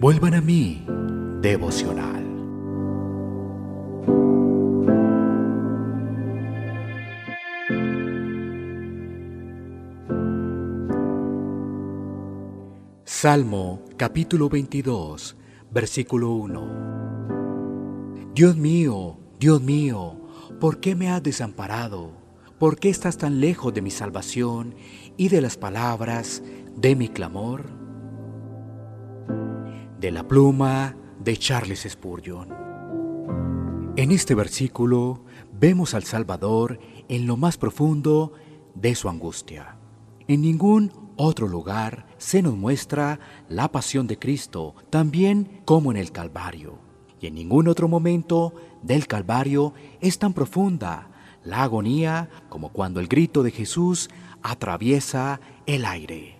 [0.00, 0.86] Vuelvan a mí,
[1.42, 2.24] devocional.
[13.04, 15.36] Salmo capítulo 22,
[15.70, 18.30] versículo 1.
[18.34, 20.16] Dios mío, Dios mío,
[20.58, 22.12] ¿por qué me has desamparado?
[22.58, 24.74] ¿Por qué estás tan lejos de mi salvación
[25.18, 26.42] y de las palabras
[26.76, 27.89] de mi clamor?
[30.00, 32.48] De la pluma de Charles Spurgeon.
[33.96, 38.32] En este versículo vemos al Salvador en lo más profundo
[38.74, 39.76] de su angustia.
[40.26, 46.12] En ningún otro lugar se nos muestra la pasión de Cristo, también como en el
[46.12, 46.78] Calvario.
[47.20, 51.10] Y en ningún otro momento del Calvario es tan profunda
[51.44, 54.08] la agonía como cuando el grito de Jesús
[54.42, 56.38] atraviesa el aire.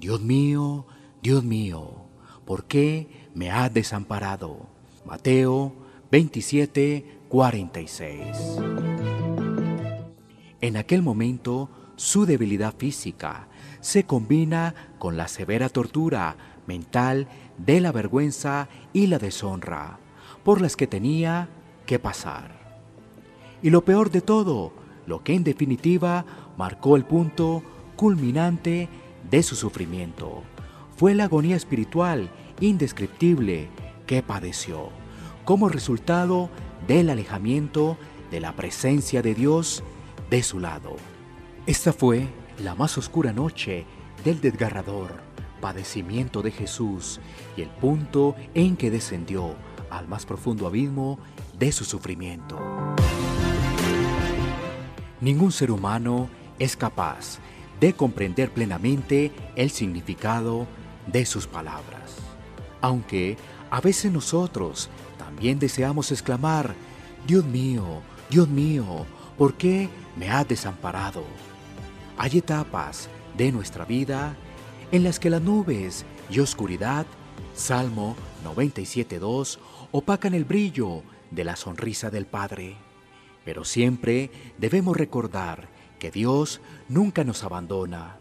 [0.00, 0.86] Dios mío,
[1.22, 2.09] Dios mío,
[2.50, 4.66] ¿por qué me has desamparado?
[5.06, 5.72] Mateo
[6.10, 8.18] 27, 46.
[10.60, 13.46] En aquel momento, su debilidad física
[13.78, 16.34] se combina con la severa tortura
[16.66, 20.00] mental de la vergüenza y la deshonra
[20.42, 21.50] por las que tenía
[21.86, 22.80] que pasar.
[23.62, 24.72] Y lo peor de todo,
[25.06, 26.24] lo que en definitiva
[26.58, 27.62] marcó el punto
[27.94, 28.88] culminante
[29.30, 30.42] de su sufrimiento,
[30.96, 32.28] fue la agonía espiritual
[32.60, 33.68] indescriptible
[34.06, 34.90] que padeció
[35.44, 36.50] como resultado
[36.86, 37.96] del alejamiento
[38.30, 39.82] de la presencia de Dios
[40.30, 40.96] de su lado.
[41.66, 42.28] Esta fue
[42.62, 43.84] la más oscura noche
[44.24, 47.20] del desgarrador padecimiento de Jesús
[47.56, 49.54] y el punto en que descendió
[49.90, 51.18] al más profundo abismo
[51.58, 52.58] de su sufrimiento.
[55.20, 57.38] Ningún ser humano es capaz
[57.78, 60.66] de comprender plenamente el significado
[61.06, 62.16] de sus palabras,
[62.80, 63.36] aunque
[63.70, 64.88] a veces nosotros
[65.18, 66.74] también deseamos exclamar,
[67.26, 69.06] Dios mío, Dios mío,
[69.36, 71.24] ¿por qué me has desamparado?
[72.18, 74.36] Hay etapas de nuestra vida
[74.92, 77.06] en las que las nubes y oscuridad,
[77.54, 79.58] Salmo 97.2,
[79.92, 82.76] opacan el brillo de la sonrisa del Padre.
[83.44, 85.68] Pero siempre debemos recordar
[85.98, 88.16] que Dios nunca nos abandona.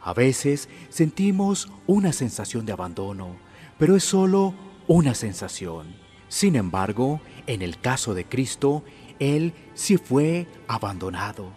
[0.00, 3.36] A veces sentimos una sensación de abandono,
[3.78, 4.54] pero es solo
[4.86, 5.94] una sensación.
[6.28, 8.84] Sin embargo, en el caso de Cristo,
[9.18, 11.52] Él sí fue abandonado.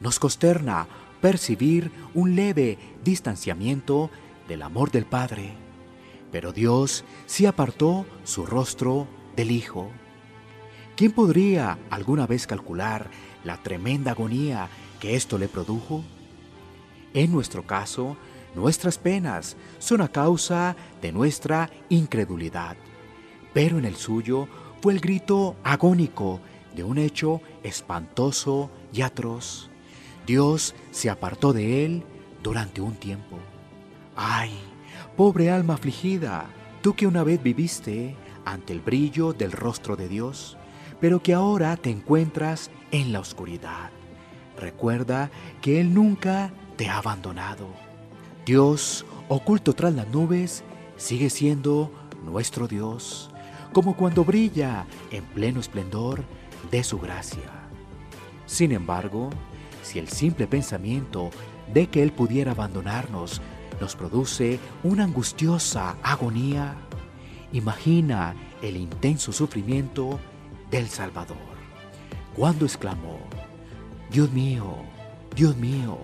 [0.00, 0.86] Nos consterna
[1.20, 4.10] percibir un leve distanciamiento
[4.46, 5.54] del amor del Padre,
[6.30, 9.90] pero Dios sí apartó su rostro del Hijo.
[10.96, 13.10] ¿Quién podría alguna vez calcular
[13.42, 14.68] la tremenda agonía
[15.00, 16.04] que esto le produjo?
[17.14, 18.16] En nuestro caso,
[18.54, 22.76] nuestras penas son a causa de nuestra incredulidad,
[23.52, 24.48] pero en el suyo
[24.80, 26.40] fue el grito agónico
[26.74, 29.70] de un hecho espantoso y atroz.
[30.26, 32.02] Dios se apartó de él
[32.42, 33.38] durante un tiempo.
[34.16, 34.52] Ay,
[35.16, 36.46] pobre alma afligida,
[36.82, 40.56] tú que una vez viviste ante el brillo del rostro de Dios,
[41.00, 43.90] pero que ahora te encuentras en la oscuridad.
[44.58, 47.68] Recuerda que Él nunca te ha abandonado.
[48.46, 50.64] Dios, oculto tras las nubes,
[50.98, 51.90] sigue siendo
[52.26, 53.30] nuestro Dios,
[53.72, 56.22] como cuando brilla en pleno esplendor
[56.70, 57.68] de su gracia.
[58.44, 59.30] Sin embargo,
[59.82, 61.30] si el simple pensamiento
[61.72, 63.40] de que Él pudiera abandonarnos
[63.80, 66.76] nos produce una angustiosa agonía,
[67.54, 70.20] imagina el intenso sufrimiento
[70.70, 71.38] del Salvador,
[72.36, 73.20] cuando exclamó,
[74.10, 74.74] Dios mío,
[75.34, 75.96] Dios mío,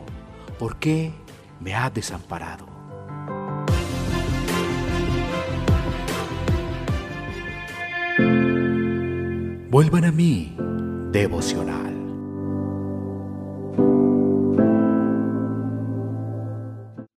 [0.58, 1.12] ¿por qué
[1.60, 2.66] me has desamparado?
[9.70, 10.56] Vuelvan a mí,
[11.12, 11.99] devocional.